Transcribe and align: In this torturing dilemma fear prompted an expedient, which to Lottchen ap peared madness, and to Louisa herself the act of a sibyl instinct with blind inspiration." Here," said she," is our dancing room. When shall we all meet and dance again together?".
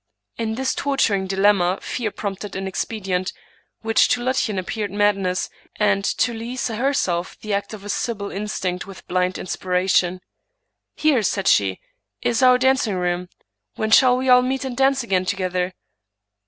In 0.35 0.55
this 0.55 0.73
torturing 0.73 1.27
dilemma 1.27 1.77
fear 1.79 2.09
prompted 2.09 2.55
an 2.55 2.65
expedient, 2.65 3.31
which 3.81 4.07
to 4.07 4.21
Lottchen 4.23 4.57
ap 4.57 4.65
peared 4.65 4.89
madness, 4.89 5.47
and 5.75 6.03
to 6.03 6.33
Louisa 6.33 6.77
herself 6.77 7.39
the 7.41 7.53
act 7.53 7.71
of 7.71 7.83
a 7.85 7.89
sibyl 7.89 8.31
instinct 8.31 8.87
with 8.87 9.05
blind 9.07 9.37
inspiration." 9.37 10.19
Here," 10.95 11.21
said 11.21 11.47
she," 11.47 11.79
is 12.23 12.41
our 12.41 12.57
dancing 12.57 12.95
room. 12.95 13.29
When 13.75 13.91
shall 13.91 14.17
we 14.17 14.27
all 14.27 14.41
meet 14.41 14.65
and 14.65 14.75
dance 14.75 15.03
again 15.03 15.25
together?". 15.25 15.75